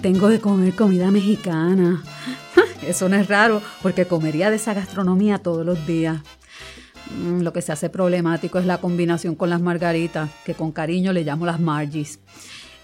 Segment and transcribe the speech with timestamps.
[0.00, 2.02] tengo de comer comida mexicana.
[2.80, 6.22] Eso no es raro, porque comería de esa gastronomía todos los días.
[7.14, 11.12] Mm, Lo que se hace problemático es la combinación con las margaritas, que con cariño
[11.12, 12.20] le llamo las margis.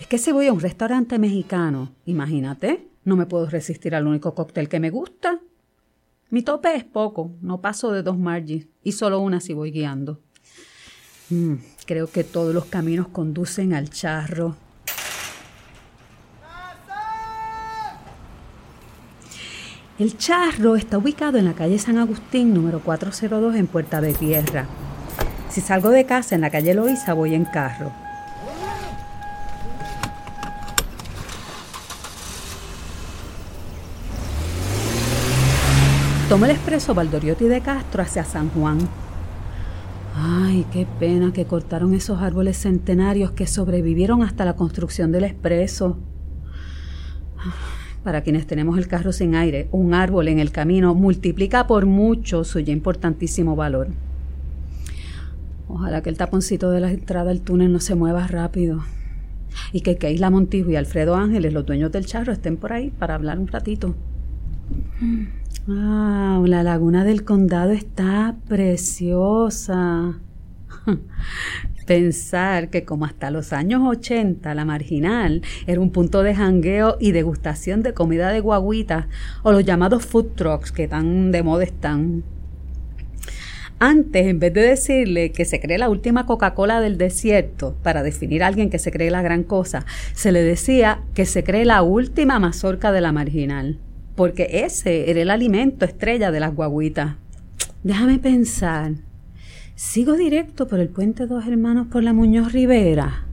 [0.00, 4.34] Es que si voy a un restaurante mexicano, imagínate, no me puedo resistir al único
[4.34, 5.40] cóctel que me gusta.
[6.30, 10.20] Mi tope es poco, no paso de dos margis y solo una si voy guiando.
[11.30, 11.54] Mm,
[11.86, 14.57] creo que todos los caminos conducen al charro.
[19.96, 24.67] El charro está ubicado en la calle San Agustín, número 402, en Puerta de Tierra.
[25.50, 28.04] Si salgo de casa en la calle Loíza, voy en carro.
[36.35, 38.79] Tomo el expreso Valdoriotti de Castro hacia San Juan.
[40.17, 45.97] Ay, qué pena que cortaron esos árboles centenarios que sobrevivieron hasta la construcción del expreso.
[48.03, 52.43] Para quienes tenemos el carro sin aire, un árbol en el camino multiplica por mucho
[52.43, 53.91] su ya importantísimo valor.
[55.69, 58.83] Ojalá que el taponcito de la entrada al túnel no se mueva rápido.
[59.73, 63.15] Y que Keisla Montijo y Alfredo Ángeles, los dueños del charro, estén por ahí para
[63.15, 63.95] hablar un ratito.
[65.69, 70.21] Ah, la laguna del condado está preciosa.
[71.87, 77.12] Pensar que como hasta los años 80 la marginal era un punto de jangueo y
[77.12, 79.06] degustación de comida de guaguitas
[79.43, 82.25] o los llamados food trucks que tan de moda están.
[83.78, 88.43] Antes, en vez de decirle que se cree la última Coca-Cola del desierto, para definir
[88.43, 89.84] a alguien que se cree la gran cosa,
[90.15, 93.78] se le decía que se cree la última mazorca de la marginal,
[94.15, 97.17] porque ese era el alimento estrella de las guaguitas.
[97.83, 98.93] Déjame pensar.
[99.75, 103.27] Sigo directo por el puente Dos Hermanos por la Muñoz Rivera.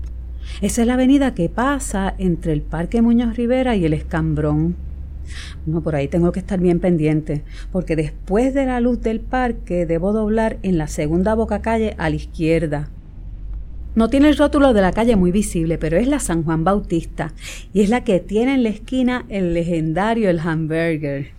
[0.62, 4.76] Esa es la avenida que pasa entre el Parque Muñoz Rivera y el Escambrón.
[5.66, 9.86] No, por ahí tengo que estar bien pendiente, porque después de la luz del parque
[9.86, 12.90] debo doblar en la segunda boca calle a la izquierda.
[13.94, 17.34] No tiene el rótulo de la calle muy visible, pero es la San Juan Bautista
[17.74, 21.32] y es la que tiene en la esquina el legendario El Hamburger.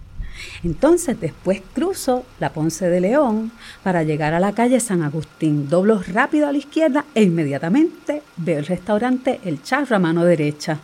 [0.62, 3.52] Entonces después cruzo la Ponce de León
[3.82, 5.68] para llegar a la calle San Agustín.
[5.68, 10.78] Doblo rápido a la izquierda e inmediatamente veo el restaurante El Charro a mano derecha.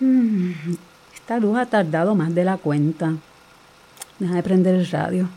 [0.00, 0.50] Mm,
[1.14, 3.14] esta luz ha tardado más de la cuenta.
[4.18, 5.28] Deja de prender el radio.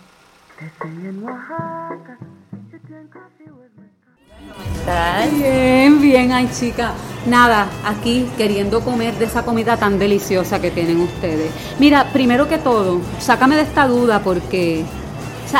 [5.31, 6.93] Bien, bien, ay chica.
[7.25, 11.51] Nada, aquí queriendo comer de esa comida tan deliciosa que tienen ustedes.
[11.77, 14.83] Mira, primero que todo, sácame de esta duda porque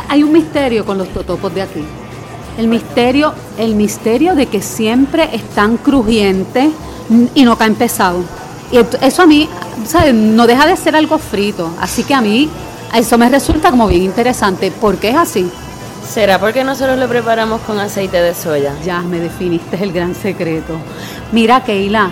[0.09, 1.84] hay un misterio con los totopos de aquí.
[2.57, 6.69] El misterio, el misterio de que siempre están crujientes
[7.35, 8.25] y no caen pesados.
[8.72, 9.47] Y eso a mí,
[9.85, 10.13] ¿sabes?
[10.13, 11.69] No deja de ser algo frito.
[11.79, 12.50] Así que a mí,
[12.96, 14.72] eso me resulta como bien interesante.
[14.72, 15.50] ¿Por qué es así?
[16.11, 18.73] ¿Será porque nosotros lo preparamos con aceite de soya?
[18.83, 20.75] Ya me definiste el gran secreto.
[21.31, 22.09] Mira, Keila,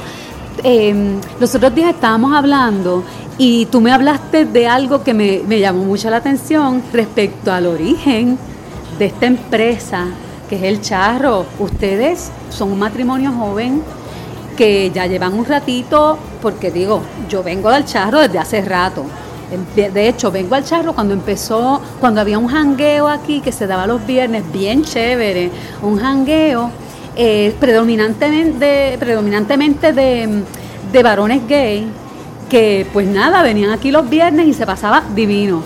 [0.63, 3.03] eh, los otros días estábamos hablando
[3.37, 7.65] y tú me hablaste de algo que me, me llamó mucho la atención respecto al
[7.65, 8.39] origen
[8.97, 10.05] de esta empresa,
[10.47, 11.45] que es el charro.
[11.59, 13.83] Ustedes son un matrimonio joven
[14.55, 19.03] que ya llevan un ratito, porque digo, yo vengo del charro desde hace rato.
[19.75, 23.65] De, de hecho, vengo al charro cuando empezó, cuando había un jangueo aquí que se
[23.65, 25.49] daba los viernes, bien chévere,
[25.81, 26.69] un jangueo
[27.15, 30.43] eh, predominantemente, predominantemente de,
[30.91, 31.87] de varones gay,
[32.49, 35.63] que pues nada, venían aquí los viernes y se pasaba divino.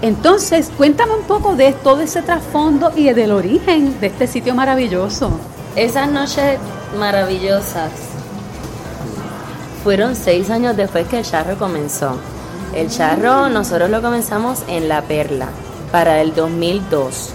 [0.00, 5.30] Entonces, cuéntame un poco de todo ese trasfondo y del origen de este sitio maravilloso.
[5.76, 6.58] Esas noches
[6.98, 7.90] maravillosas
[9.82, 12.16] fueron seis años después que el charro comenzó.
[12.74, 15.48] El charro nosotros lo comenzamos en La Perla
[15.92, 17.30] para el 2002.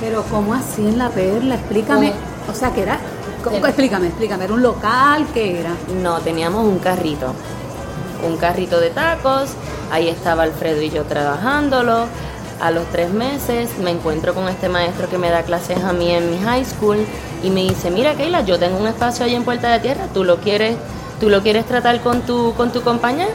[0.00, 1.54] Pero ¿cómo así en la perla?
[1.54, 2.12] Explícame.
[2.50, 2.98] O sea, que era...
[3.42, 4.44] ¿cómo- explícame, explícame.
[4.44, 5.26] ¿Era un local?
[5.32, 5.70] ¿Qué era?
[6.02, 7.32] No, teníamos un carrito,
[8.26, 9.50] un carrito de tacos,
[9.90, 12.06] ahí estaba Alfredo y yo trabajándolo.
[12.60, 16.10] A los tres meses me encuentro con este maestro que me da clases a mí
[16.10, 16.98] en mi high school
[17.42, 20.24] y me dice, mira Keila, yo tengo un espacio ahí en Puerta de Tierra, ¿tú
[20.24, 20.76] lo quieres,
[21.20, 23.30] tú lo quieres tratar con tu, con tu compañero?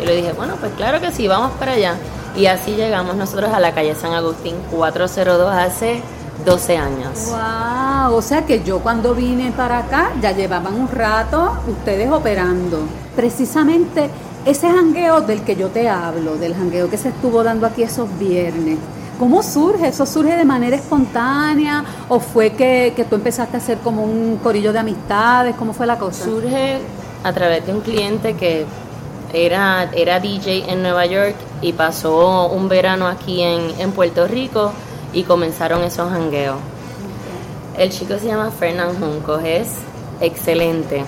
[0.00, 1.96] Y le dije, bueno, pues claro que sí, vamos para allá.
[2.36, 6.02] Y así llegamos nosotros a la calle San Agustín 402 hace
[6.44, 7.26] 12 años.
[7.26, 12.80] Wow, o sea que yo cuando vine para acá ya llevaban un rato ustedes operando.
[13.14, 14.08] Precisamente
[14.44, 18.08] ese jangueo del que yo te hablo, del jangueo que se estuvo dando aquí esos
[18.18, 18.78] viernes,
[19.18, 19.88] ¿cómo surge?
[19.88, 24.38] ¿Eso surge de manera espontánea o fue que, que tú empezaste a hacer como un
[24.42, 25.56] corillo de amistades?
[25.56, 26.24] ¿Cómo fue la cosa?
[26.24, 26.78] Surge
[27.22, 28.64] a través de un cliente que
[29.32, 34.72] era, era DJ en Nueva York y pasó un verano aquí en, en Puerto Rico
[35.12, 36.56] y comenzaron esos jangueos.
[37.76, 39.68] El chico se llama Fernán Juncos, es
[40.20, 41.04] excelente.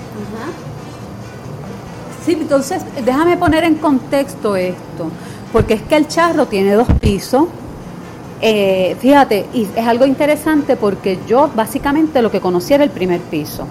[2.25, 5.11] Sí, entonces déjame poner en contexto esto,
[5.53, 7.45] porque es que el charro tiene dos pisos.
[8.41, 13.21] Eh, fíjate, y es algo interesante porque yo básicamente lo que conocí era el primer
[13.21, 13.67] piso.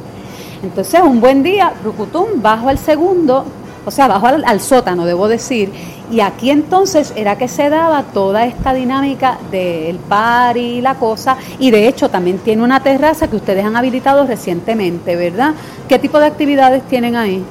[0.64, 3.46] Entonces, un buen día, Rucutum, bajo al segundo,
[3.86, 5.72] o sea, bajo al, al, sótano, debo decir,
[6.12, 11.38] y aquí entonces era que se daba toda esta dinámica del par y la cosa,
[11.60, 15.54] y de hecho también tiene una terraza que ustedes han habilitado recientemente, ¿verdad?
[15.88, 17.44] ¿Qué tipo de actividades tienen ahí?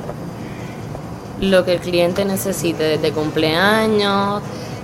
[1.41, 4.43] Lo que el cliente necesite, desde cumpleaños,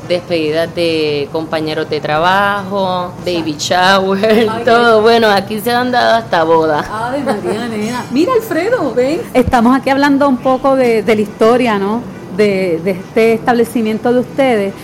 [0.08, 5.02] despedidas de compañeros de trabajo, baby shower, Ay, todo.
[5.02, 6.86] Bueno, aquí se han dado hasta bodas.
[6.90, 8.04] Ay, María nena.
[8.10, 9.20] Mira, Alfredo, ven.
[9.34, 12.02] Estamos aquí hablando un poco de, de la historia, ¿no?
[12.36, 14.74] De, de, este establecimiento de ustedes.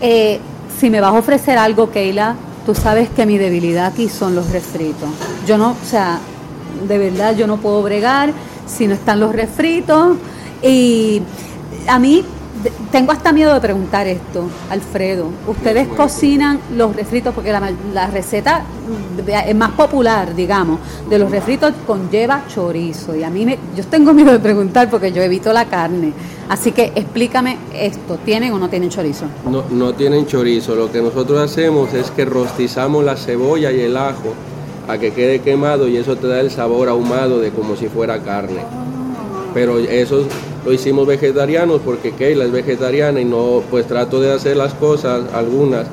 [0.00, 0.40] Eh,
[0.78, 4.50] si me vas a ofrecer algo, Keila, tú sabes que mi debilidad aquí son los
[4.50, 5.08] refritos.
[5.46, 6.18] Yo no, o sea,
[6.86, 8.32] de verdad yo no puedo bregar
[8.66, 10.16] si no están los refritos.
[10.62, 11.22] Y
[11.86, 12.24] a mí
[12.90, 15.28] tengo hasta miedo de preguntar esto, Alfredo.
[15.46, 18.64] Ustedes cocinan los refritos porque la, la, receta
[19.46, 20.78] es más popular, digamos,
[21.08, 23.14] de los refritos conlleva chorizo.
[23.14, 26.12] Y a mí me, yo tengo miedo de preguntar porque yo evito la carne.
[26.48, 29.26] Así que explícame esto, ¿tienen o no tienen chorizo?
[29.50, 30.74] No, no tienen chorizo.
[30.74, 34.34] Lo que nosotros hacemos es que rostizamos la cebolla y el ajo
[34.88, 38.22] a que quede quemado y eso te da el sabor ahumado de como si fuera
[38.22, 38.60] carne.
[39.52, 40.26] Pero eso
[40.66, 45.32] lo hicimos vegetarianos porque Keila es vegetariana y no, pues trato de hacer las cosas,
[45.32, 45.86] algunas,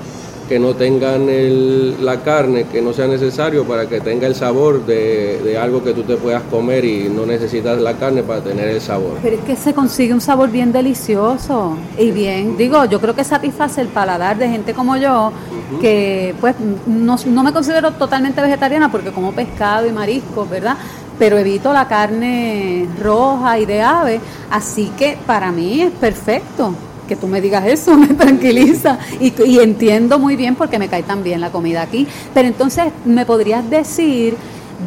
[0.49, 4.83] que no tengan el, la carne, que no sea necesario para que tenga el sabor
[4.85, 8.67] de, de, algo que tú te puedas comer y no necesitas la carne para tener
[8.67, 9.19] el sabor.
[9.21, 13.23] Pero es que se consigue un sabor bien delicioso y bien, digo, yo creo que
[13.23, 15.79] satisface el paladar de gente como yo, uh -huh.
[15.79, 16.55] que pues
[16.87, 20.77] no, no me considero totalmente vegetariana porque como pescado y mariscos, ¿verdad?
[21.19, 24.19] Pero evito la carne roja y de ave,
[24.49, 26.73] así que para mí es perfecto.
[27.07, 31.03] Que tú me digas eso me tranquiliza y, y, entiendo muy bien porque me cae
[31.03, 32.07] tan bien la comida aquí.
[32.33, 34.35] Pero entonces, ¿me podrías decir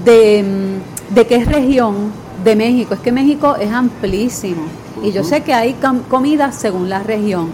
[0.05, 0.45] de,
[1.11, 2.11] de qué región
[2.43, 2.95] de México?
[2.95, 4.63] Es que México es amplísimo
[5.03, 5.77] y yo sé que hay
[6.09, 7.51] comida según la región.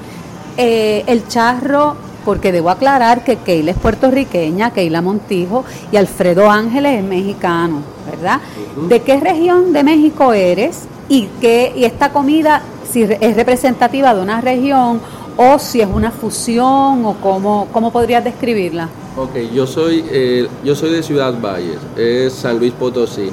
[0.57, 6.99] Eh, el charro porque debo aclarar que Keila es puertorriqueña, Keila Montijo y Alfredo Ángeles
[6.99, 8.41] es mexicano, ¿verdad?
[8.77, 8.89] Uh -huh.
[8.89, 14.21] ¿De qué región de México eres y qué y esta comida si es representativa de
[14.21, 15.01] una región
[15.37, 18.89] o si es una fusión o cómo cómo podrías describirla?
[19.17, 23.31] Ok, yo soy eh, yo soy de Ciudad Valles, es San Luis Potosí,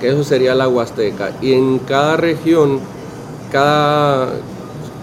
[0.00, 2.80] que eso sería la Huasteca y en cada región
[3.50, 4.28] cada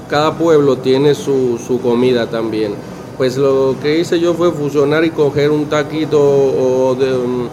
[0.10, 2.76] cada pueblo tiene su, su comida también
[3.18, 7.50] pues lo que hice yo fue fusionar y coger un taquito o de un,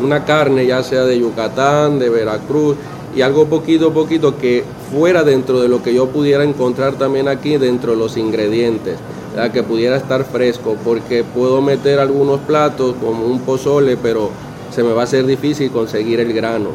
[0.00, 2.76] una carne, ya sea de Yucatán, de Veracruz,
[3.14, 7.28] y algo poquito a poquito que fuera dentro de lo que yo pudiera encontrar también
[7.28, 8.98] aquí dentro de los ingredientes,
[9.34, 9.52] ¿verdad?
[9.52, 14.30] que pudiera estar fresco, porque puedo meter algunos platos como un pozole, pero
[14.70, 16.70] se me va a hacer difícil conseguir el grano.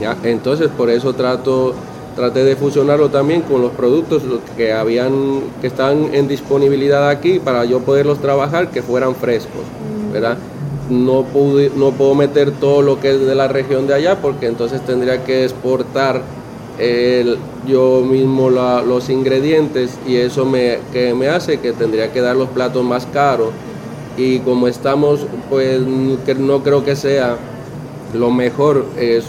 [0.00, 0.16] ¿ya?
[0.24, 1.74] Entonces por eso trato
[2.16, 4.22] traté de fusionarlo también con los productos
[4.56, 9.62] que habían que están en disponibilidad aquí para yo poderlos trabajar que fueran frescos,
[10.12, 10.38] ¿verdad?
[10.88, 14.46] No pude, no puedo meter todo lo que es de la región de allá porque
[14.46, 16.22] entonces tendría que exportar
[16.78, 22.20] el, yo mismo la, los ingredientes y eso me, que me hace que tendría que
[22.22, 23.50] dar los platos más caros
[24.16, 25.82] y como estamos pues
[26.24, 27.36] que no creo que sea
[28.14, 29.24] lo mejor es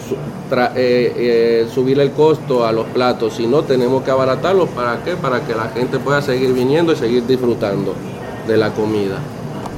[0.50, 5.14] eh, eh, subir el costo a los platos, si no tenemos que abaratarlos, ¿para qué?
[5.14, 7.94] Para que la gente pueda seguir viniendo y seguir disfrutando
[8.46, 9.18] de la comida.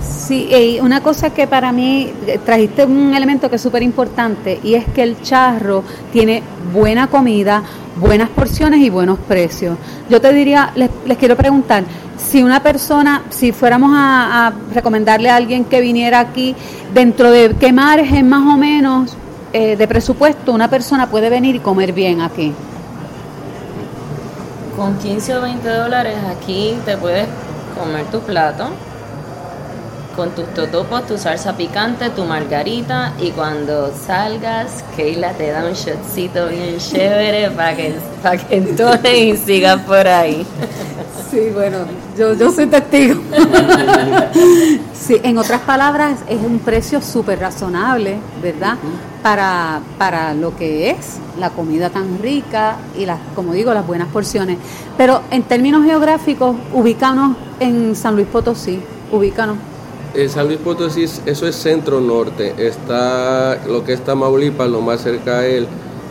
[0.00, 4.60] Sí, y una cosa que para mí eh, trajiste un elemento que es súper importante
[4.62, 7.62] y es que el charro tiene buena comida,
[7.96, 9.76] buenas porciones y buenos precios.
[10.08, 11.84] Yo te diría, les, les quiero preguntar,
[12.30, 16.54] si una persona, si fuéramos a, recomendarle a alguien que viniera aquí,
[16.94, 19.16] dentro de qué margen más o menos
[19.52, 22.52] eh, de presupuesto una persona puede venir y comer bien aquí.
[24.76, 27.26] Con 15 o 20 dólares aquí te puedes
[27.76, 28.70] comer tu plato
[30.20, 35.72] con tus totopos, tu salsa picante, tu margarita y cuando salgas, Keila te da un
[35.72, 40.46] shotcito bien chévere para que, pa que entones y sigas por ahí.
[41.30, 41.78] Sí, bueno,
[42.18, 43.20] yo, yo soy testigo.
[44.92, 48.74] sí, en otras palabras, es un precio súper razonable, ¿verdad?
[49.22, 54.08] Para, para lo que es la comida tan rica y las, como digo, las buenas
[54.08, 54.56] porciones.
[54.96, 58.80] Pero en términos geográficos, ubícanos en San Luis Potosí,
[59.12, 59.58] ubícanos.
[60.14, 62.54] En San Luis Potosí, eso es centro norte.
[62.56, 65.66] Está lo que es Tamaulipas, lo más cerca a él,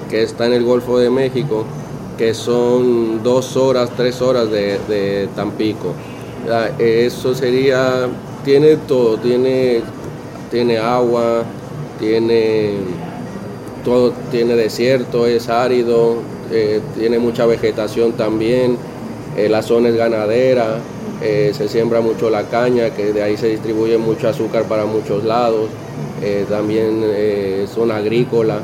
[0.10, 1.66] que está en el Golfo de México
[2.20, 5.94] que son dos horas, tres horas de, Tampico.
[6.78, 8.10] Eso sería,
[8.44, 9.82] tiene todo, tiene,
[10.52, 11.44] tiene agua,
[12.00, 12.74] tiene
[13.84, 16.18] todo, tiene desierto, es árido,
[16.52, 18.78] eh, tiene mucha vegetación también,
[19.38, 20.78] eh, la zona es ganadera,
[21.22, 25.24] eh, se siembra mucho la caña, que de ahí se distribuye mucho azúcar para muchos
[25.24, 25.70] lados,
[26.50, 27.02] también
[27.74, 28.60] zona agrícola.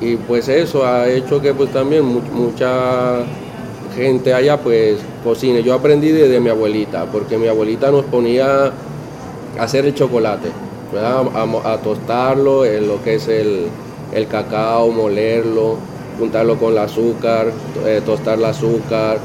[0.00, 3.24] Y pues eso ha hecho que pues también mucha
[3.96, 5.62] gente allá pues cocine.
[5.62, 8.72] Yo aprendí desde mi abuelita, porque mi abuelita nos ponía a
[9.58, 10.48] hacer el chocolate,
[10.94, 13.70] A, tostarlo, en lo que es el,
[14.28, 15.76] cacao, molerlo,
[16.18, 17.50] juntarlo con el azúcar,
[17.86, 19.18] eh, tostar el azúcar,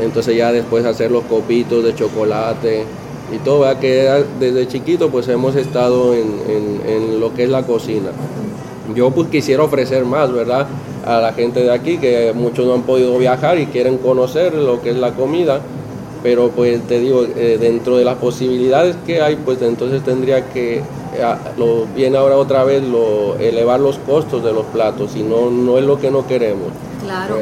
[0.00, 2.84] entonces ya después hacer los copitos de chocolate
[3.32, 8.10] y todo, que desde chiquito pues hemos estado en lo que es la cocina.
[8.94, 10.66] Yo pues quisiera ofrecer más, ¿verdad?
[11.06, 14.82] A la gente de aquí, que muchos no han podido viajar y quieren conocer lo
[14.82, 15.60] que es la comida,
[16.22, 20.82] pero pues te digo, eh, dentro de las posibilidades que hay, pues entonces tendría que,
[21.56, 25.78] lo, viene ahora otra vez, lo, elevar los costos de los platos, y no, no
[25.78, 26.68] es lo que no queremos.
[27.02, 27.36] Claro.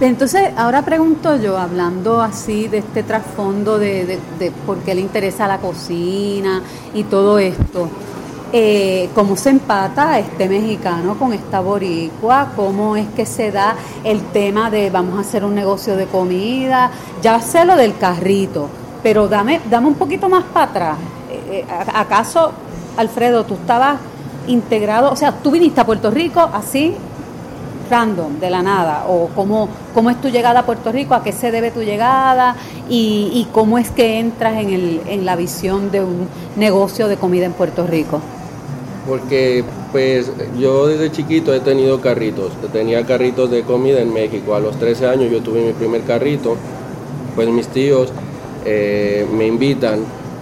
[0.00, 5.00] Entonces, ahora pregunto yo, hablando así de este trasfondo de, de, de por qué le
[5.00, 7.88] interesa la cocina y todo esto
[8.52, 14.22] eh, cómo se empata este mexicano con esta boricua, cómo es que se da el
[14.26, 18.68] tema de vamos a hacer un negocio de comida, ya sé lo del carrito,
[19.02, 20.96] pero dame, dame un poquito más para atrás.
[21.28, 22.52] Eh, eh, ¿Acaso,
[22.96, 23.98] Alfredo, tú estabas
[24.46, 26.94] integrado, o sea, tú viniste a Puerto Rico así,
[27.90, 31.32] random, de la nada, o cómo, cómo es tu llegada a Puerto Rico, a qué
[31.32, 32.56] se debe tu llegada
[32.88, 37.46] y, cómo es que entras en, el, en la visión de un negocio de comida
[37.46, 38.20] en Puerto Rico?
[39.06, 44.60] porque pues yo desde chiquito he tenido carritos, tenía carritos de comida en México, a
[44.60, 46.56] los 13 años yo tuve mi primer carrito,
[47.34, 48.12] pues mis tíos
[48.64, 50.00] eh, me invitan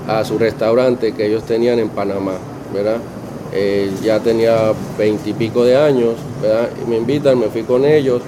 [0.09, 2.35] a su restaurante que ellos tenían en Panamá,
[2.73, 2.99] ¿verdad?
[3.53, 6.71] Eh, ya tenía veintipico de años, ¿verdad?
[6.85, 8.21] Y me invitan, me fui con ellos,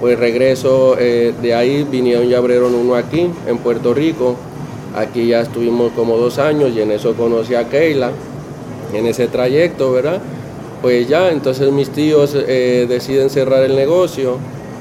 [0.00, 4.36] pues regreso eh, de ahí, vinieron y abrieron uno aquí, en Puerto Rico,
[4.96, 8.10] aquí ya estuvimos como dos años y en eso conocí a Keila,
[8.94, 10.20] en ese trayecto, ¿verdad?
[10.80, 14.38] Pues ya, entonces mis tíos eh, deciden cerrar el negocio,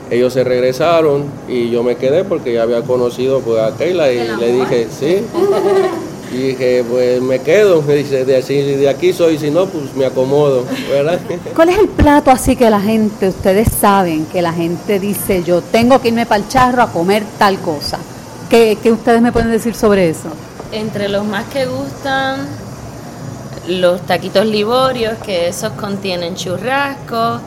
[0.09, 4.37] ellos se regresaron y yo me quedé porque ya había conocido pues, a Keila y
[4.37, 5.17] le dije, sí.
[6.31, 9.95] Y dije, pues me quedo, me dice, de, así, de aquí soy, si no, pues
[9.95, 11.19] me acomodo, ¿verdad?
[11.55, 15.61] ¿Cuál es el plato así que la gente, ustedes saben, que la gente dice, yo
[15.61, 17.99] tengo que irme para el charro a comer tal cosa?
[18.49, 20.29] ¿Qué, qué ustedes me pueden decir sobre eso?
[20.71, 22.47] Entre los más que gustan,
[23.67, 27.39] los taquitos liborios, que esos contienen churrasco,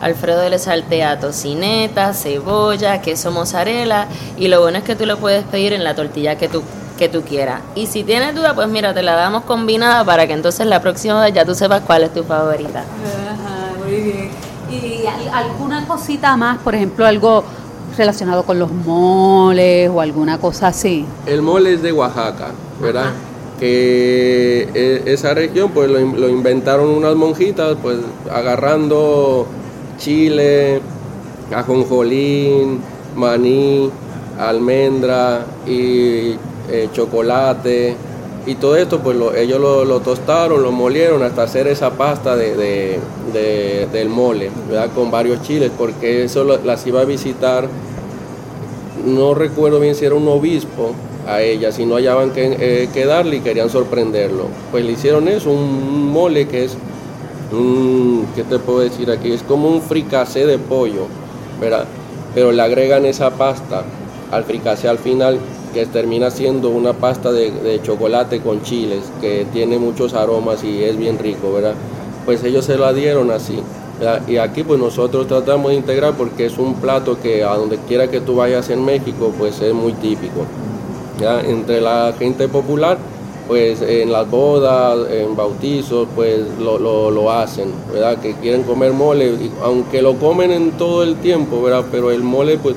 [0.00, 4.06] Alfredo le saltea tocineta, cebolla, queso mozzarella
[4.36, 6.62] y lo bueno es que tú lo puedes pedir en la tortilla que tú,
[6.98, 7.62] que tú quieras.
[7.74, 11.22] Y si tienes duda, pues mira, te la damos combinada para que entonces la próxima
[11.22, 12.84] vez ya tú sepas cuál es tu favorita.
[13.82, 14.30] muy bien.
[14.70, 17.42] ¿Y alguna cosita más, por ejemplo, algo
[17.96, 21.06] relacionado con los moles o alguna cosa así?
[21.24, 22.48] El mole es de Oaxaca,
[22.80, 23.12] ¿verdad?
[23.58, 27.98] que e, esa región pues lo, inventaron unas monjitas pues
[28.30, 29.46] agarrando
[29.98, 30.80] chile,
[31.54, 32.80] ajonjolín,
[33.16, 33.90] maní,
[34.38, 36.36] almendra y
[36.70, 37.96] eh, chocolate
[38.46, 42.98] y todo esto pues ellos lo, tostaron, lo molieron hasta hacer esa pasta de,
[43.92, 44.90] del mole, ¿verdad?
[44.94, 47.68] con varios chiles porque eso las iba a visitar,
[49.04, 50.92] no recuerdo bien si era un obispo
[51.26, 52.88] a ella, si no hallaban que, eh,
[53.32, 54.44] y querían sorprenderlo.
[54.70, 56.76] Pues le hicieron eso, un mole que es,
[57.52, 59.32] un, ¿qué te puedo decir aquí?
[59.32, 61.06] Es como un fricasé de pollo,
[61.60, 61.84] ¿verdad?
[62.34, 63.84] Pero le agregan esa pasta
[64.30, 65.38] al fricasé al final,
[65.72, 70.96] que termina siendo una pasta de, chocolate con chiles, que tiene muchos aromas y es
[70.96, 71.74] bien rico, ¿verdad?
[72.24, 73.60] Pues ellos se la dieron así.
[74.28, 78.08] Y aquí pues nosotros tratamos de integrar porque es un plato que a donde quiera
[78.08, 80.46] que tú vayas en México pues es muy típico
[81.48, 82.96] entre la gente popular
[83.48, 88.18] pues en las bodas, en bautizos, pues lo, lo, lo hacen, ¿verdad?
[88.18, 91.86] Que quieren comer mole, aunque lo comen en todo el tiempo, ¿verdad?
[91.90, 92.76] Pero el mole, pues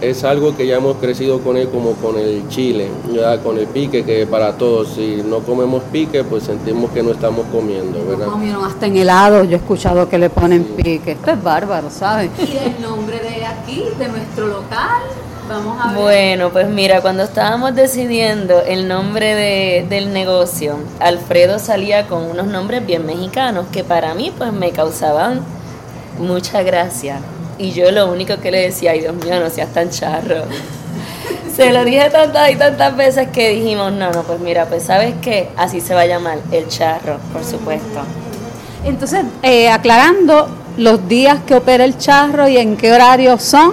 [0.00, 3.42] es algo que ya hemos crecido con él como con el chile, ¿verdad?
[3.42, 7.46] con el pique, que para todos, si no comemos pique, pues sentimos que no estamos
[7.52, 8.26] comiendo, ¿verdad?
[8.26, 12.30] Comieron hasta en helado, yo he escuchado que le ponen pique, esto es bárbaro, ¿sabes?
[12.38, 15.02] ¿Y el nombre de aquí, de nuestro local?
[15.48, 16.02] Vamos a ver.
[16.02, 22.46] Bueno, pues mira, cuando estábamos decidiendo el nombre de, del negocio, Alfredo salía con unos
[22.46, 25.40] nombres bien mexicanos que para mí pues me causaban
[26.18, 27.20] mucha gracia.
[27.58, 30.44] Y yo lo único que le decía, ay Dios mío, no seas tan charro.
[31.54, 35.14] Se lo dije tantas y tantas veces que dijimos, no, no, pues mira, pues sabes
[35.20, 38.00] qué, así se va a llamar, el charro, por supuesto.
[38.84, 43.72] Entonces, eh, aclarando los días que opera el charro y en qué horario son.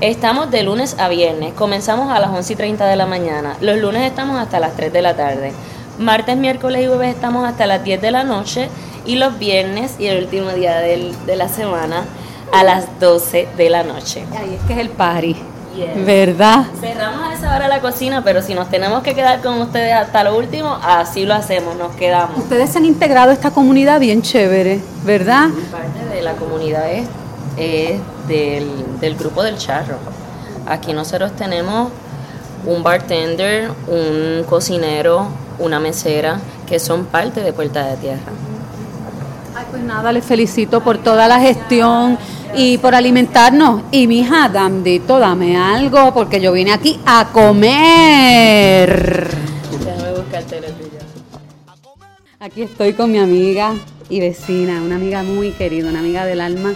[0.00, 3.78] Estamos de lunes a viernes, comenzamos a las 11 y 30 de la mañana, los
[3.78, 5.52] lunes estamos hasta las 3 de la tarde,
[5.98, 8.68] martes, miércoles y jueves estamos hasta las 10 de la noche
[9.06, 12.04] y los viernes y el último día del, de la semana
[12.52, 14.24] a las 12 de la noche.
[14.38, 15.36] Ahí es que es el party.
[16.04, 16.66] ¿Verdad?
[16.80, 20.24] Cerramos a esa hora la cocina, pero si nos tenemos que quedar con ustedes hasta
[20.24, 22.38] lo último, así lo hacemos, nos quedamos.
[22.38, 25.48] Ustedes se han integrado a esta comunidad bien chévere, ¿verdad?
[25.70, 27.06] Parte de la comunidad es,
[27.56, 29.96] es del, del grupo del charro.
[30.66, 31.90] Aquí nosotros tenemos
[32.66, 35.28] un bartender, un cocinero,
[35.58, 38.32] una mesera, que son parte de Puerta de Tierra.
[39.70, 42.18] Pues nada, les felicito por toda la gestión
[42.56, 43.82] y por alimentarnos.
[43.92, 49.28] Y mi hija, Dandito, dame algo, porque yo vine aquí a comer.
[49.84, 50.64] Déjame buscarte el.
[52.40, 53.74] Aquí estoy con mi amiga
[54.08, 56.74] y vecina, una amiga muy querida, una amiga del alma,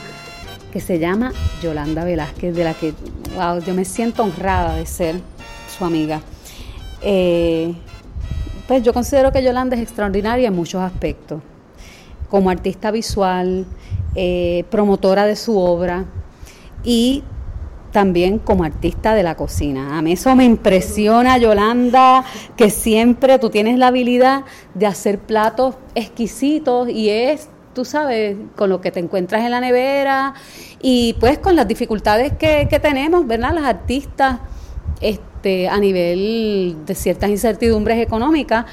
[0.73, 1.33] que se llama
[1.63, 2.95] Yolanda Velázquez, de la que,
[3.35, 5.17] wow, yo me siento honrada de ser
[5.77, 6.21] su amiga.
[7.03, 7.75] Eh,
[8.69, 11.41] pues yo considero que Yolanda es extraordinaria en muchos aspectos
[12.29, 13.67] como artista visual,
[14.15, 16.05] eh, promotora de su obra
[16.85, 17.25] y
[17.95, 19.97] también como artista de la cocina.
[19.97, 22.25] A mí eso me impresiona, Yolanda,
[22.57, 24.45] que siempre tú tienes la habilidad
[24.75, 29.61] de hacer platos exquisitos y es, tú sabes, con lo que te encuentras en la
[29.61, 30.35] nevera
[30.83, 33.55] y pues con las dificultades que, que tenemos, ¿verdad?
[33.55, 34.41] Las artistas
[35.01, 38.65] este, a nivel de ciertas incertidumbres económicas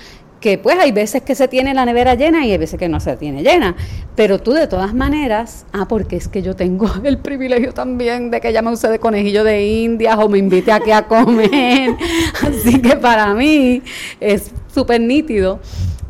[0.42, 3.00] que pues hay veces que se tiene la nevera llena y hay veces que no
[3.00, 3.76] se tiene llena.
[4.16, 8.42] Pero tú de todas maneras, ah, porque es que yo tengo el privilegio también de
[8.42, 11.96] que ella me de conejillo de indias o me invite aquí a comer.
[12.42, 13.84] Así que para mí
[14.20, 15.60] es súper nítido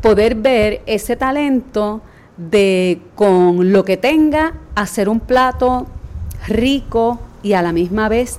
[0.00, 2.00] poder ver ese talento
[2.38, 5.86] de con lo que tenga hacer un plato
[6.48, 8.38] rico y a la misma vez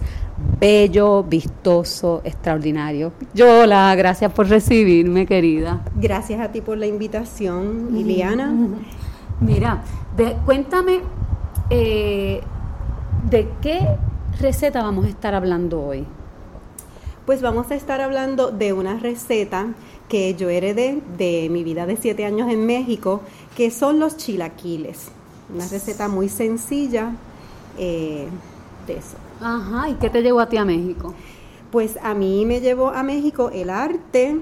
[0.59, 3.13] bello, vistoso, extraordinario.
[3.33, 5.83] Yola, gracias por recibirme, querida.
[5.95, 8.53] Gracias a ti por la invitación, Liliana.
[9.39, 9.83] Mira,
[10.15, 11.01] de- cuéntame
[11.69, 12.41] eh,
[13.29, 13.79] de qué
[14.39, 16.05] receta vamos a estar hablando hoy.
[17.25, 19.67] Pues vamos a estar hablando de una receta
[20.09, 23.21] que yo heredé de mi vida de siete años en México,
[23.55, 25.07] que son los chilaquiles.
[25.53, 27.11] Una receta muy sencilla
[27.77, 28.27] eh,
[28.87, 29.15] de eso.
[29.43, 31.13] Ajá, ¿y qué te llevó a ti a México?
[31.69, 34.39] Pues a mí me llevó a México el arte.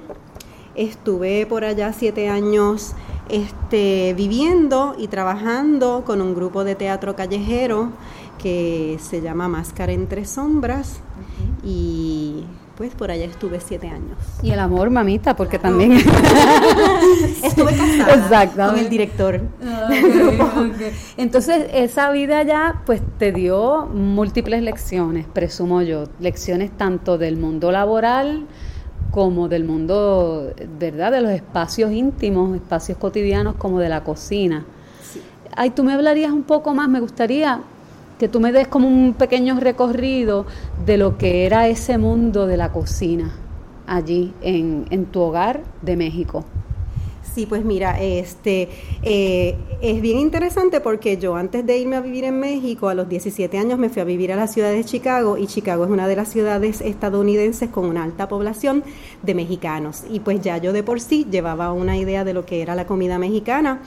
[0.75, 2.93] Estuve por allá siete años
[3.27, 7.89] este, viviendo y trabajando con un grupo de teatro callejero
[8.37, 10.99] que se llama Máscara entre Sombras.
[11.63, 12.43] Y
[12.89, 14.17] por allá estuve siete años.
[14.41, 15.93] Y el amor, mamita, porque también...
[17.43, 18.55] Estuve casada Exactamente.
[18.57, 19.41] con el director.
[21.17, 27.71] Entonces, esa vida ya, pues te dio múltiples lecciones, presumo yo, lecciones tanto del mundo
[27.71, 28.45] laboral
[29.11, 31.11] como del mundo, ¿verdad?
[31.11, 34.65] De los espacios íntimos, espacios cotidianos como de la cocina.
[35.55, 37.59] Ay, tú me hablarías un poco más, me gustaría
[38.21, 40.45] que tú me des como un pequeño recorrido
[40.85, 43.33] de lo que era ese mundo de la cocina
[43.87, 46.45] allí en, en tu hogar de México.
[47.23, 48.69] Sí, pues mira, este
[49.01, 53.09] eh, es bien interesante porque yo antes de irme a vivir en México, a los
[53.09, 56.07] 17 años me fui a vivir a la ciudad de Chicago y Chicago es una
[56.07, 58.83] de las ciudades estadounidenses con una alta población
[59.23, 62.61] de mexicanos y pues ya yo de por sí llevaba una idea de lo que
[62.61, 63.81] era la comida mexicana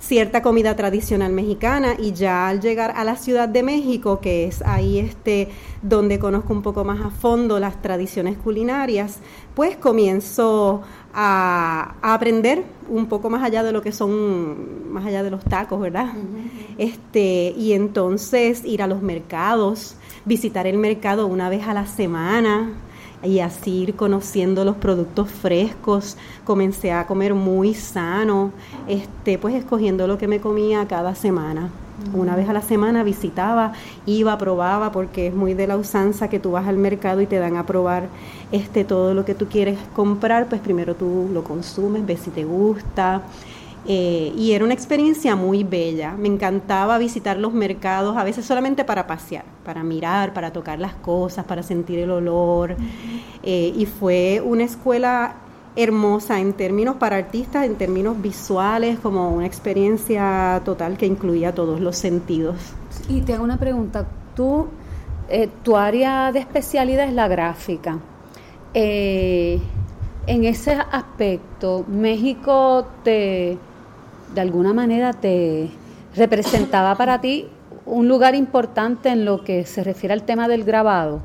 [0.00, 4.62] cierta comida tradicional mexicana y ya al llegar a la Ciudad de México, que es
[4.62, 5.48] ahí este
[5.82, 9.18] donde conozco un poco más a fondo las tradiciones culinarias,
[9.54, 10.82] pues comienzo
[11.14, 15.44] a, a aprender un poco más allá de lo que son, más allá de los
[15.44, 16.12] tacos, ¿verdad?
[16.78, 22.72] Este, y entonces ir a los mercados, visitar el mercado una vez a la semana
[23.22, 26.16] y así ir conociendo los productos frescos.
[26.44, 28.52] Comencé a comer muy sano,
[28.88, 31.70] este, pues escogiendo lo que me comía cada semana.
[32.14, 33.74] Una vez a la semana visitaba,
[34.06, 37.38] iba, probaba, porque es muy de la usanza que tú vas al mercado y te
[37.38, 38.08] dan a probar
[38.52, 42.44] este, todo lo que tú quieres comprar, pues primero tú lo consumes, ves si te
[42.44, 43.22] gusta.
[43.86, 46.12] Eh, y era una experiencia muy bella.
[46.12, 50.94] Me encantaba visitar los mercados, a veces solamente para pasear, para mirar, para tocar las
[50.94, 52.76] cosas, para sentir el olor.
[53.42, 55.34] Eh, y fue una escuela
[55.76, 61.80] hermosa en términos para artistas, en términos visuales, como una experiencia total que incluía todos
[61.80, 62.56] los sentidos.
[63.08, 64.66] Y te hago una pregunta, tú,
[65.28, 67.98] eh, tu área de especialidad es la gráfica.
[68.72, 73.58] En ese aspecto, México te,
[74.34, 75.70] de alguna manera, te
[76.16, 77.46] representaba para ti
[77.86, 81.20] un lugar importante en lo que se refiere al tema del grabado.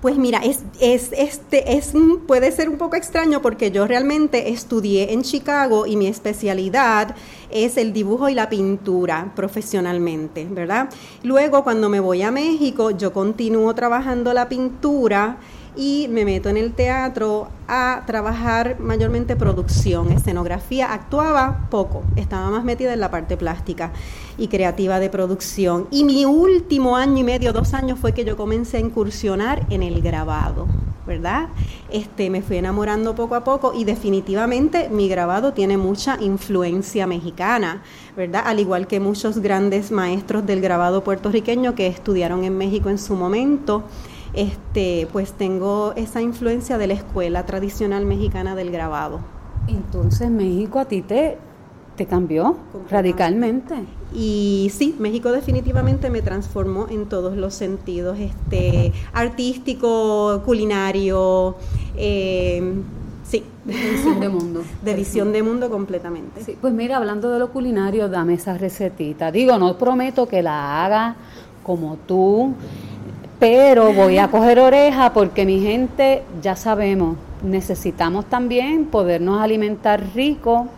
[0.00, 1.92] Pues mira, es, es, este, es,
[2.26, 7.14] puede ser un poco extraño porque yo realmente estudié en Chicago y mi especialidad
[7.50, 10.88] es el dibujo y la pintura profesionalmente, ¿verdad?
[11.22, 15.36] Luego cuando me voy a México, yo continúo trabajando la pintura
[15.76, 20.92] y me meto en el teatro a trabajar mayormente producción, escenografía.
[20.92, 23.92] Actuaba poco, estaba más metida en la parte plástica
[24.36, 25.86] y creativa de producción.
[25.90, 29.82] Y mi último año y medio, dos años, fue que yo comencé a incursionar en
[29.82, 30.66] el grabado.
[31.06, 31.48] ¿verdad?
[31.90, 37.82] Este, me fui enamorando poco a poco y definitivamente mi grabado tiene mucha influencia mexicana,
[38.16, 38.44] ¿verdad?
[38.46, 43.16] Al igual que muchos grandes maestros del grabado puertorriqueño que estudiaron en México en su
[43.16, 43.84] momento
[44.32, 49.20] este, pues tengo esa influencia de la escuela tradicional mexicana del grabado.
[49.68, 51.38] Entonces México a ti te,
[51.96, 52.56] te cambió
[52.90, 53.74] radicalmente.
[54.14, 61.56] Y sí, México definitivamente me transformó en todos los sentidos, este, artístico, culinario,
[61.96, 62.74] eh,
[63.22, 63.44] sí.
[63.64, 64.62] De visión de mundo.
[64.82, 66.42] De visión de mundo completamente.
[66.42, 69.30] Sí, pues mira, hablando de lo culinario, dame esa recetita.
[69.30, 71.16] Digo, no prometo que la haga
[71.62, 72.54] como tú,
[73.40, 80.68] pero voy a coger oreja porque mi gente, ya sabemos, necesitamos también podernos alimentar rico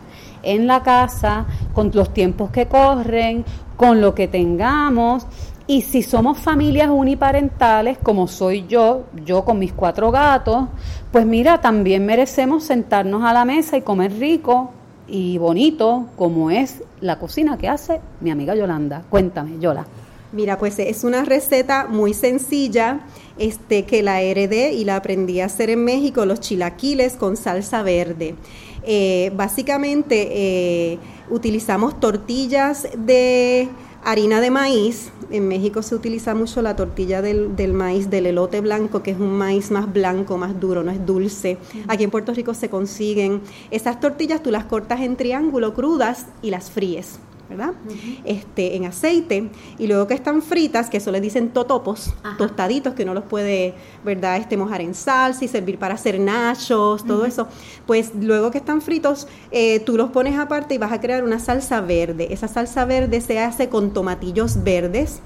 [0.45, 1.45] en la casa,
[1.75, 3.45] con los tiempos que corren,
[3.77, 5.27] con lo que tengamos.
[5.67, 10.69] Y si somos familias uniparentales, como soy yo, yo con mis cuatro gatos,
[11.11, 14.71] pues mira, también merecemos sentarnos a la mesa y comer rico
[15.09, 19.03] y bonito, como es la cocina que hace mi amiga Yolanda.
[19.11, 19.85] Cuéntame, Yola.
[20.33, 23.01] Mira, pues es una receta muy sencilla,
[23.39, 27.83] este, que la heredé y la aprendí a hacer en México, los chilaquiles con salsa
[27.83, 28.35] verde.
[28.85, 33.69] Eh, básicamente eh, utilizamos tortillas de
[34.05, 35.13] harina de maíz.
[35.31, 39.19] En México se utiliza mucho la tortilla del, del, maíz, del elote blanco, que es
[39.19, 41.59] un maíz más blanco, más duro, no es dulce.
[41.89, 46.51] Aquí en Puerto Rico se consiguen esas tortillas, tú las cortas en triángulo crudas y
[46.51, 47.19] las fríes.
[47.53, 47.75] ¿Verdad?
[48.25, 53.05] este, en aceite y luego que están fritas, que eso le dicen totopos, tostaditos que
[53.05, 54.37] uno los puede, ¿verdad?
[54.39, 57.49] Este, mojar en salsa y servir para hacer nachos, todo eso.
[57.87, 61.39] Pues luego que están fritos, eh, tú los pones aparte y vas a crear una
[61.39, 62.29] salsa verde.
[62.31, 65.21] Esa salsa verde se hace con tomatillos verdes.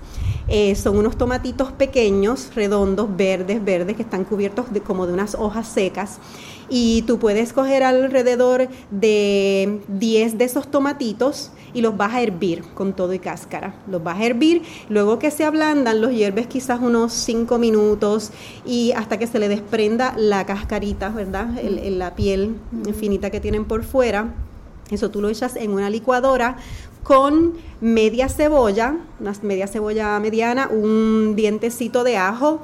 [0.49, 5.35] Eh, son unos tomatitos pequeños, redondos, verdes, verdes, que están cubiertos de, como de unas
[5.35, 6.21] hojas secas
[6.69, 12.63] y tú puedes coger alrededor de 10 de esos tomatitos y los vas a hervir
[12.73, 13.75] con todo y cáscara.
[13.87, 18.31] Los vas a hervir, luego que se ablandan, los hierves quizás unos 5 minutos
[18.65, 21.49] y hasta que se le desprenda la cascarita, ¿verdad?
[21.63, 22.57] la piel
[22.99, 24.35] finita que tienen por fuera.
[24.91, 26.57] Eso tú lo echas en una licuadora
[27.03, 32.63] con media cebolla, una media cebolla mediana, un dientecito de ajo,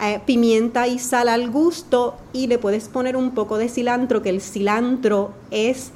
[0.00, 4.30] eh, pimienta y sal al gusto y le puedes poner un poco de cilantro, que
[4.30, 5.92] el cilantro es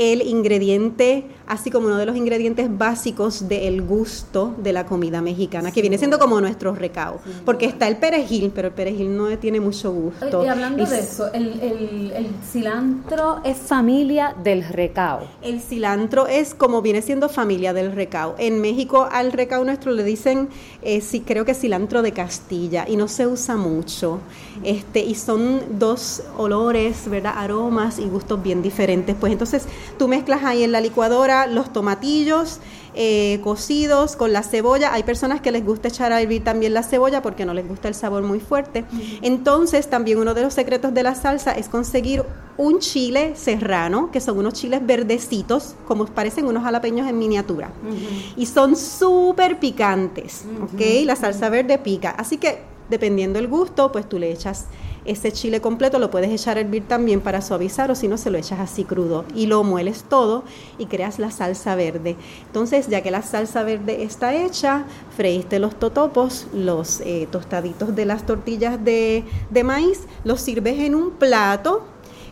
[0.00, 5.72] el ingrediente, así como uno de los ingredientes básicos del gusto de la comida mexicana,
[5.72, 7.20] que viene siendo como nuestro recao.
[7.44, 10.44] Porque está el perejil, pero el perejil no tiene mucho gusto.
[10.44, 11.60] Y hablando de eso, el,
[12.14, 15.26] el, cilantro es familia del recao.
[15.42, 18.36] El cilantro es como viene siendo familia del recao.
[18.38, 20.48] En México al recao nuestro le dicen,
[20.82, 24.20] eh, sí, creo que cilantro de Castilla, y no se usa mucho.
[24.62, 27.34] Este, y son dos olores, ¿verdad?
[27.36, 29.16] Aromas y gustos bien diferentes.
[29.18, 29.66] Pues entonces
[30.00, 32.60] Tú mezclas ahí en la licuadora los tomatillos
[32.94, 34.92] eh, cocidos con la cebolla.
[34.92, 37.88] Hay personas que les gusta echar a hervir también la cebolla porque no les gusta
[37.88, 38.84] el sabor muy fuerte.
[39.22, 42.24] Entonces, también uno de los secretos de la salsa es conseguir
[42.56, 47.70] un chile serrano, que son unos chiles verdecitos, como parecen unos jalapeños en miniatura.
[48.36, 51.04] Y son súper picantes, ¿ok?
[51.04, 52.10] La salsa verde pica.
[52.10, 54.66] Así que, dependiendo el gusto, pues tú le echas
[55.04, 58.30] ese chile completo lo puedes echar a hervir también para suavizar o si no se
[58.30, 60.44] lo echas así crudo y lo mueles todo
[60.78, 62.16] y creas la salsa verde.
[62.46, 64.84] Entonces, ya que la salsa verde está hecha,
[65.16, 70.94] freíste los totopos, los eh, tostaditos de las tortillas de, de maíz, los sirves en
[70.94, 71.84] un plato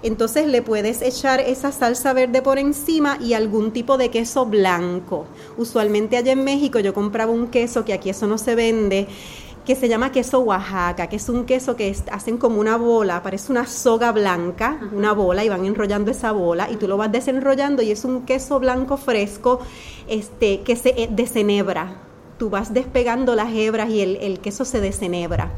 [0.02, 5.26] entonces le puedes echar esa salsa verde por encima y algún tipo de queso blanco.
[5.56, 9.08] Usualmente allá en México yo compraba un queso que aquí eso no se vende
[9.68, 13.52] que se llama queso Oaxaca, que es un queso que hacen como una bola, parece
[13.52, 17.82] una soga blanca, una bola, y van enrollando esa bola, y tú lo vas desenrollando,
[17.82, 19.60] y es un queso blanco fresco
[20.08, 22.07] este, que se eh, desenebra
[22.38, 25.52] tú vas despegando las hebras y el, queso se desenebra.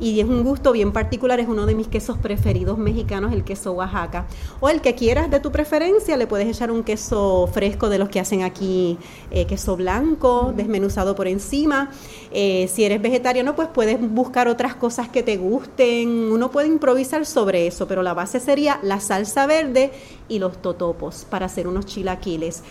[0.00, 3.72] Y es un gusto bien particular, es uno de mis quesos preferidos mexicanos, el queso
[3.72, 4.26] Oaxaca.
[4.60, 8.08] O el que quieras de tu preferencia, le puedes echar un queso fresco de los
[8.08, 8.98] que hacen aquí,
[9.30, 11.90] eh, queso blanco, desmenuzado por encima.
[12.32, 16.08] Eh, si eres vegetariano, pues puedes buscar otras cosas que te gusten.
[16.32, 19.92] Uno puede improvisar sobre eso, pero la base sería la salsa verde
[20.28, 22.62] y los totopos para hacer unos chilaquiles.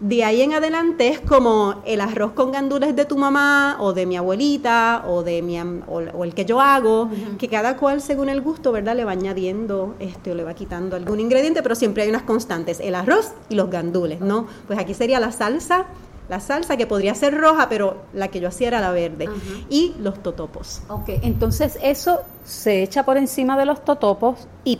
[0.00, 4.06] De ahí en adelante es como el arroz con gandules de tu mamá o de
[4.06, 8.40] mi abuelita o de mi o, el que yo hago, que cada cual según el
[8.40, 8.96] gusto, ¿verdad?
[8.96, 12.80] Le va añadiendo este o le va quitando algún ingrediente, pero siempre hay unas constantes,
[12.80, 14.46] el arroz y los gandules, ¿no?
[14.66, 15.86] Pues aquí sería la salsa
[16.30, 19.28] la salsa que podría ser roja, pero la que yo hacía era la verde.
[19.68, 20.80] Y los totopos.
[20.88, 24.78] Ok, entonces eso se echa por encima de los totopos y,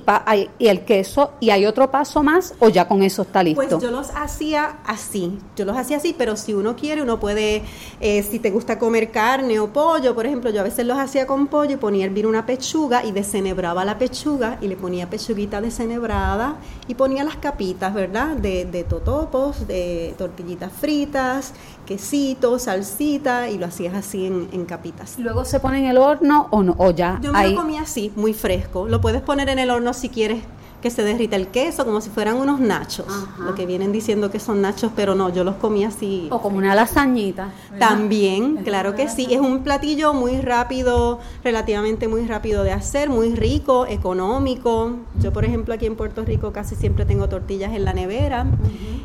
[0.58, 3.60] y el queso y hay otro paso más o ya con eso está listo.
[3.60, 7.62] Pues yo los hacía así, yo los hacía así, pero si uno quiere uno puede,
[8.00, 11.26] eh, si te gusta comer carne o pollo, por ejemplo, yo a veces los hacía
[11.26, 15.08] con pollo y ponía a hervir una pechuga y descenebraba la pechuga y le ponía
[15.08, 16.56] pechuguita descenebrada
[16.88, 18.36] y ponía las capitas, ¿verdad?
[18.36, 21.54] De, de totopos, de tortillitas fritas,
[21.90, 25.18] quesito, salsita y lo hacías así en, capitas.
[25.18, 26.76] ¿Luego se pone en el horno o no?
[26.78, 28.86] O ya Yo me lo comía así, muy fresco.
[28.86, 30.40] Lo puedes poner en el horno si quieres
[30.80, 33.06] que se derrita el queso como si fueran unos nachos,
[33.38, 36.28] lo que vienen diciendo que son nachos, pero no, yo los comí así.
[36.30, 37.52] O como una lasañita.
[37.78, 43.34] También, claro que sí, es un platillo muy rápido, relativamente muy rápido de hacer, muy
[43.34, 44.92] rico, económico.
[45.20, 48.46] Yo, por ejemplo, aquí en Puerto Rico casi siempre tengo tortillas en la nevera,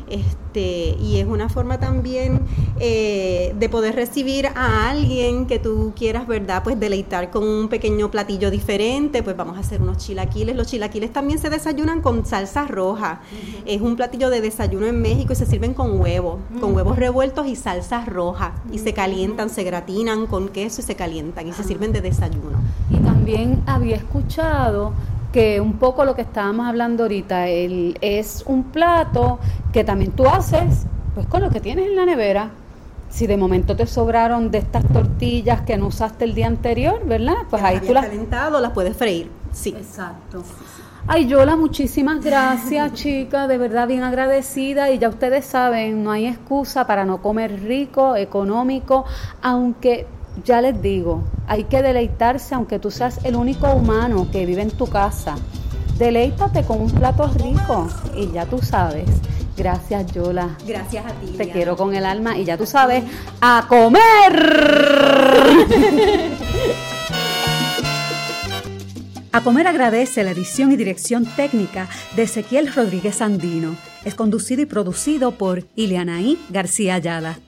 [0.08, 2.40] este, y es una forma también
[2.78, 6.62] eh, de poder recibir a alguien que tú quieras, ¿verdad?
[6.62, 10.54] Pues deleitar con un pequeño platillo diferente, pues vamos a hacer unos chilaquiles.
[10.54, 13.20] Los chilaquiles también se desayunan con salsa roja.
[13.64, 17.46] Es un platillo de desayuno en México y se sirven con huevo, con huevos revueltos
[17.46, 18.54] y salsa roja.
[18.70, 22.58] Y se calientan, se gratinan con queso y se calientan y se sirven de desayuno.
[22.90, 24.92] Y también había escuchado
[25.32, 29.38] que un poco lo que estábamos hablando ahorita el, es un plato
[29.72, 32.50] que también tú haces pues con lo que tienes en la nevera.
[33.16, 37.46] Si de momento te sobraron de estas tortillas que no usaste el día anterior, ¿verdad?
[37.48, 39.30] Pues ahí tú las calentado las puedes freír.
[39.52, 39.70] Sí.
[39.70, 40.42] Exacto.
[41.06, 46.26] Ay, Yola, muchísimas gracias, chica, de verdad bien agradecida y ya ustedes saben, no hay
[46.26, 49.06] excusa para no comer rico, económico,
[49.40, 50.06] aunque
[50.44, 54.72] ya les digo, hay que deleitarse aunque tú seas el único humano que vive en
[54.72, 55.36] tu casa.
[55.96, 59.08] Deleítate con un plato rico y ya tú sabes.
[59.56, 60.56] Gracias, Yola.
[60.66, 61.34] Gracias a ti.
[61.36, 63.04] Te quiero con el alma y ya tú sabes,
[63.40, 64.56] a comer.
[69.36, 73.76] A Comer agradece la edición y dirección técnica de Ezequiel Rodríguez Andino.
[74.02, 77.38] Es conducido y producido por Ileanaí García Ayala.